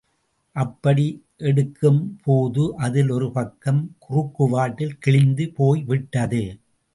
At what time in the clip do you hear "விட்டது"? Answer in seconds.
5.83-6.43